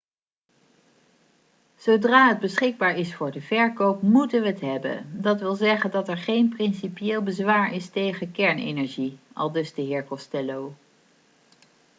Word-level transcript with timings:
'zodra 1.77 2.27
het 2.27 2.39
beschikbaar 2.39 2.97
is 2.97 3.15
voor 3.15 3.31
de 3.31 3.41
verkoop 3.41 4.01
moeten 4.01 4.41
we 4.41 4.47
het 4.47 4.61
hebben. 4.61 5.11
dat 5.21 5.39
wil 5.39 5.55
zeggen 5.55 5.91
dat 5.91 6.07
er 6.09 6.17
geen 6.17 6.49
principieel 6.49 7.21
bezwaar 7.21 7.73
is 7.73 7.89
tegen 7.89 8.31
kernenergie,' 8.31 9.19
aldus 9.33 9.73
de 9.73 9.81
heer 9.81 10.03
costello 10.05 10.73